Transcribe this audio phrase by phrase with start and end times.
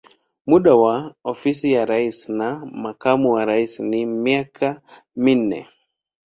[0.45, 4.81] Muda wa ofisi ya rais na makamu wa rais ni miaka
[5.15, 5.69] minne.